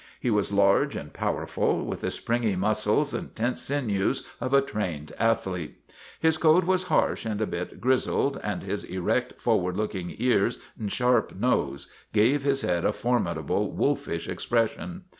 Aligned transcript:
He 0.19 0.31
was 0.31 0.51
large 0.51 0.95
and 0.95 1.13
powerful, 1.13 1.85
with 1.85 2.01
the 2.01 2.09
springy 2.09 2.55
muscles 2.55 3.13
and 3.13 3.35
tense 3.35 3.61
sinews 3.61 4.25
of 4.39 4.51
a 4.51 4.59
trained 4.59 5.11
ath 5.19 5.45
lete. 5.45 5.75
His 6.19 6.37
coat 6.39 6.63
was 6.63 6.85
harsh 6.85 7.23
and 7.23 7.39
a 7.39 7.45
bit 7.45 7.79
grizzled 7.79 8.39
and 8.43 8.63
his 8.63 8.83
erect, 8.83 9.39
forward 9.39 9.75
pointing 9.75 10.15
ears 10.17 10.57
and 10.79 10.91
sharp 10.91 11.35
nose 11.35 11.85
gave 12.13 12.41
his 12.41 12.63
head 12.63 12.83
a 12.83 12.91
formidable, 12.91 13.71
wolfish 13.73 14.27
expression. 14.27 15.03